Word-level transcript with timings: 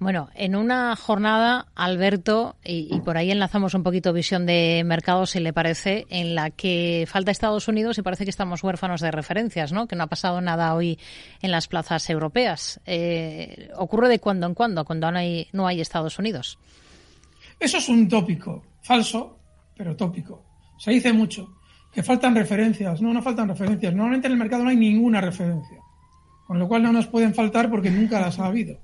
Bueno, 0.00 0.30
en 0.34 0.56
una 0.56 0.96
jornada, 0.96 1.66
Alberto, 1.74 2.56
y, 2.64 2.98
por 3.00 3.18
ahí 3.18 3.30
enlazamos 3.30 3.74
un 3.74 3.82
poquito 3.82 4.14
visión 4.14 4.46
de 4.46 4.82
mercado, 4.82 5.26
si 5.26 5.40
le 5.40 5.52
parece, 5.52 6.06
en 6.08 6.34
la 6.34 6.48
que 6.48 7.04
falta 7.06 7.30
Estados 7.30 7.68
Unidos 7.68 7.98
y 7.98 8.02
parece 8.02 8.24
que 8.24 8.30
estamos 8.30 8.64
huérfanos 8.64 9.02
de 9.02 9.10
referencias, 9.10 9.72
¿no? 9.72 9.86
Que 9.86 9.96
no 9.96 10.04
ha 10.04 10.06
pasado 10.06 10.40
nada 10.40 10.74
hoy 10.74 10.98
en 11.42 11.50
las 11.50 11.68
plazas 11.68 12.08
europeas. 12.08 12.80
Eh, 12.86 13.68
ocurre 13.76 14.08
de 14.08 14.20
cuando 14.20 14.46
en 14.46 14.54
cuando, 14.54 14.86
cuando 14.86 15.12
no 15.12 15.18
hay, 15.18 15.48
no 15.52 15.66
hay 15.66 15.82
Estados 15.82 16.18
Unidos. 16.18 16.58
Eso 17.58 17.76
es 17.76 17.86
un 17.90 18.08
tópico, 18.08 18.64
falso, 18.80 19.38
pero 19.76 19.94
tópico. 19.96 20.46
Se 20.78 20.92
dice 20.92 21.12
mucho 21.12 21.58
que 21.92 22.02
faltan 22.02 22.34
referencias. 22.34 23.02
No, 23.02 23.12
no 23.12 23.20
faltan 23.20 23.48
referencias. 23.48 23.92
Normalmente 23.92 24.28
en 24.28 24.32
el 24.32 24.38
mercado 24.38 24.64
no 24.64 24.70
hay 24.70 24.76
ninguna 24.76 25.20
referencia. 25.20 25.76
Con 26.46 26.58
lo 26.58 26.66
cual 26.66 26.84
no 26.84 26.90
nos 26.90 27.06
pueden 27.06 27.34
faltar 27.34 27.68
porque 27.68 27.90
nunca 27.90 28.18
las 28.18 28.38
ha 28.38 28.46
habido. 28.46 28.80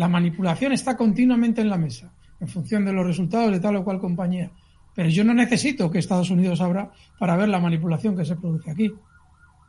La 0.00 0.08
manipulación 0.08 0.72
está 0.72 0.96
continuamente 0.96 1.60
en 1.60 1.68
la 1.68 1.76
mesa, 1.76 2.10
en 2.40 2.48
función 2.48 2.86
de 2.86 2.92
los 2.94 3.06
resultados 3.06 3.52
de 3.52 3.60
tal 3.60 3.76
o 3.76 3.84
cual 3.84 4.00
compañía. 4.00 4.50
Pero 4.94 5.10
yo 5.10 5.24
no 5.24 5.34
necesito 5.34 5.90
que 5.90 5.98
Estados 5.98 6.30
Unidos 6.30 6.62
abra 6.62 6.90
para 7.18 7.36
ver 7.36 7.50
la 7.50 7.60
manipulación 7.60 8.16
que 8.16 8.24
se 8.24 8.34
produce 8.34 8.70
aquí. 8.70 8.90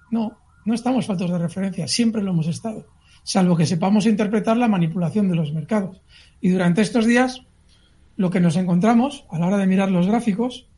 No, 0.09 0.37
no 0.63 0.73
estamos 0.73 1.05
faltos 1.05 1.29
de 1.29 1.37
referencia, 1.37 1.85
siempre 1.85 2.23
lo 2.23 2.31
hemos 2.31 2.47
estado, 2.47 2.87
salvo 3.23 3.57
que 3.57 3.65
sepamos 3.65 4.05
interpretar 4.05 4.55
la 4.55 4.69
manipulación 4.69 5.27
de 5.27 5.35
los 5.35 5.51
mercados. 5.51 6.01
Y 6.39 6.47
durante 6.47 6.81
estos 6.81 7.05
días, 7.05 7.41
lo 8.15 8.29
que 8.29 8.39
nos 8.39 8.55
encontramos 8.55 9.25
a 9.31 9.37
la 9.37 9.47
hora 9.47 9.57
de 9.57 9.67
mirar 9.67 9.91
los 9.91 10.07
gráficos 10.07 10.69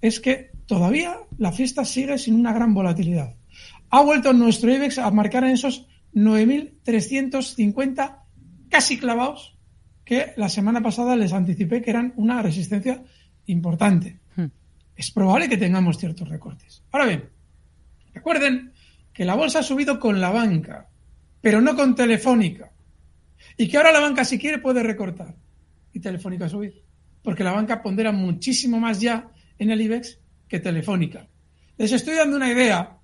es 0.00 0.18
que 0.18 0.50
todavía 0.66 1.14
la 1.38 1.52
fiesta 1.52 1.84
sigue 1.84 2.18
sin 2.18 2.34
una 2.34 2.52
gran 2.52 2.74
volatilidad. 2.74 3.36
Ha 3.88 4.02
vuelto 4.02 4.32
nuestro 4.32 4.74
IBEX 4.74 4.98
a 4.98 5.08
marcar 5.12 5.44
en 5.44 5.50
esos 5.50 5.86
9.350 6.12 8.25
casi 8.68 8.98
clavados 8.98 9.56
que 10.04 10.32
la 10.36 10.48
semana 10.48 10.80
pasada 10.82 11.16
les 11.16 11.32
anticipé 11.32 11.82
que 11.82 11.90
eran 11.90 12.12
una 12.16 12.42
resistencia 12.42 13.02
importante. 13.46 14.20
Hmm. 14.36 14.46
Es 14.94 15.10
probable 15.10 15.48
que 15.48 15.56
tengamos 15.56 15.98
ciertos 15.98 16.28
recortes. 16.28 16.82
Ahora 16.92 17.06
bien, 17.06 17.28
recuerden 18.14 18.72
que 19.12 19.24
la 19.24 19.34
bolsa 19.34 19.60
ha 19.60 19.62
subido 19.62 19.98
con 19.98 20.20
la 20.20 20.30
banca, 20.30 20.88
pero 21.40 21.60
no 21.60 21.74
con 21.74 21.94
Telefónica. 21.94 22.70
Y 23.56 23.68
que 23.68 23.76
ahora 23.76 23.92
la 23.92 24.00
banca 24.00 24.24
si 24.24 24.38
quiere 24.38 24.58
puede 24.58 24.82
recortar 24.82 25.34
y 25.92 26.00
Telefónica 26.00 26.48
subir. 26.48 26.82
Porque 27.22 27.42
la 27.42 27.52
banca 27.52 27.82
pondera 27.82 28.12
muchísimo 28.12 28.78
más 28.78 29.00
ya 29.00 29.30
en 29.58 29.70
el 29.70 29.80
IBEX 29.80 30.18
que 30.46 30.60
Telefónica. 30.60 31.26
Les 31.78 31.92
estoy 31.92 32.14
dando 32.14 32.36
una 32.36 32.50
idea 32.50 32.95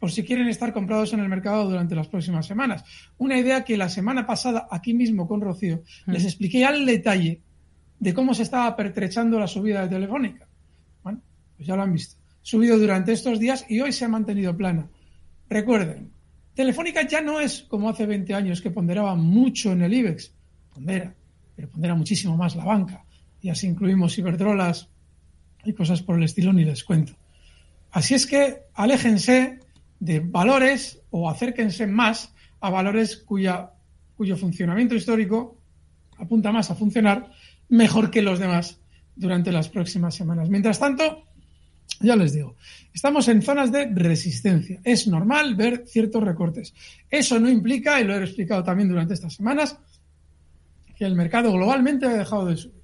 por 0.00 0.10
si 0.10 0.24
quieren 0.24 0.48
estar 0.48 0.72
comprados 0.72 1.12
en 1.12 1.20
el 1.20 1.28
mercado 1.28 1.68
durante 1.68 1.94
las 1.94 2.08
próximas 2.08 2.46
semanas. 2.46 2.82
Una 3.18 3.38
idea 3.38 3.62
que 3.62 3.76
la 3.76 3.90
semana 3.90 4.26
pasada, 4.26 4.66
aquí 4.70 4.94
mismo 4.94 5.28
con 5.28 5.42
Rocío, 5.42 5.82
mm. 6.06 6.10
les 6.10 6.24
expliqué 6.24 6.64
al 6.64 6.86
detalle 6.86 7.42
de 7.98 8.14
cómo 8.14 8.32
se 8.32 8.42
estaba 8.42 8.74
pertrechando 8.74 9.38
la 9.38 9.46
subida 9.46 9.82
de 9.82 9.88
Telefónica. 9.88 10.48
Bueno, 11.04 11.20
pues 11.54 11.68
ya 11.68 11.76
lo 11.76 11.82
han 11.82 11.92
visto. 11.92 12.16
Subido 12.40 12.78
durante 12.78 13.12
estos 13.12 13.38
días 13.38 13.66
y 13.68 13.80
hoy 13.80 13.92
se 13.92 14.06
ha 14.06 14.08
mantenido 14.08 14.56
plana. 14.56 14.88
Recuerden, 15.50 16.10
Telefónica 16.54 17.06
ya 17.06 17.20
no 17.20 17.38
es 17.38 17.62
como 17.62 17.90
hace 17.90 18.06
20 18.06 18.32
años 18.34 18.62
que 18.62 18.70
ponderaba 18.70 19.14
mucho 19.14 19.72
en 19.72 19.82
el 19.82 19.92
IBEX. 19.92 20.32
Pondera, 20.72 21.14
pero 21.54 21.68
pondera 21.68 21.94
muchísimo 21.94 22.38
más 22.38 22.56
la 22.56 22.64
banca. 22.64 23.04
Y 23.42 23.50
así 23.50 23.66
incluimos 23.66 24.16
Iberdrolas 24.16 24.88
y 25.64 25.74
cosas 25.74 26.00
por 26.00 26.16
el 26.16 26.24
estilo, 26.24 26.54
ni 26.54 26.64
les 26.64 26.84
cuento. 26.84 27.12
Así 27.90 28.14
es 28.14 28.26
que 28.26 28.62
aléjense 28.74 29.58
de 30.00 30.20
valores 30.20 31.00
o 31.10 31.30
acérquense 31.30 31.86
más 31.86 32.34
a 32.60 32.70
valores 32.70 33.16
cuya, 33.16 33.70
cuyo 34.16 34.36
funcionamiento 34.36 34.94
histórico 34.94 35.58
apunta 36.18 36.52
más 36.52 36.70
a 36.70 36.74
funcionar 36.74 37.30
mejor 37.68 38.10
que 38.10 38.22
los 38.22 38.38
demás 38.38 38.80
durante 39.14 39.52
las 39.52 39.68
próximas 39.68 40.14
semanas. 40.14 40.48
Mientras 40.48 40.78
tanto, 40.78 41.24
ya 42.00 42.16
les 42.16 42.32
digo, 42.32 42.56
estamos 42.92 43.28
en 43.28 43.42
zonas 43.42 43.70
de 43.70 43.86
resistencia. 43.86 44.80
Es 44.84 45.06
normal 45.06 45.54
ver 45.54 45.84
ciertos 45.86 46.22
recortes. 46.22 46.74
Eso 47.10 47.38
no 47.38 47.48
implica, 47.50 48.00
y 48.00 48.04
lo 48.04 48.14
he 48.14 48.24
explicado 48.24 48.64
también 48.64 48.88
durante 48.88 49.14
estas 49.14 49.34
semanas, 49.34 49.78
que 50.96 51.04
el 51.04 51.14
mercado 51.14 51.52
globalmente 51.52 52.06
ha 52.06 52.14
dejado 52.14 52.46
de 52.46 52.56
subir. 52.56 52.80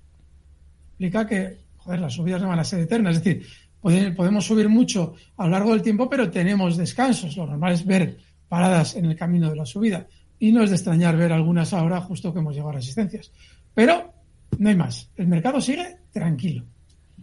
Implica 0.92 1.26
que, 1.26 1.58
joder, 1.78 2.00
las 2.00 2.14
subidas 2.14 2.40
no 2.40 2.48
van 2.48 2.58
a 2.58 2.64
ser 2.64 2.80
eternas. 2.80 3.16
Es 3.16 3.24
decir, 3.24 3.46
podemos 4.16 4.44
subir 4.44 4.68
mucho 4.68 5.14
a 5.36 5.44
lo 5.44 5.50
largo 5.50 5.72
del 5.72 5.82
tiempo, 5.82 6.08
pero 6.08 6.30
tenemos 6.30 6.76
descansos. 6.76 7.36
Lo 7.36 7.46
normal 7.46 7.72
es 7.72 7.84
ver 7.84 8.18
paradas 8.48 8.96
en 8.96 9.06
el 9.06 9.16
camino 9.16 9.50
de 9.50 9.56
la 9.56 9.66
subida. 9.66 10.06
Y 10.38 10.52
no 10.52 10.62
es 10.62 10.70
de 10.70 10.76
extrañar 10.76 11.16
ver 11.16 11.32
algunas 11.32 11.72
ahora 11.72 12.00
justo 12.00 12.32
que 12.32 12.40
hemos 12.40 12.54
llegado 12.54 12.70
a 12.70 12.74
resistencias. 12.74 13.32
Pero 13.74 14.12
no 14.58 14.68
hay 14.68 14.76
más. 14.76 15.10
El 15.16 15.28
mercado 15.28 15.60
sigue 15.60 15.98
tranquilo. 16.12 16.64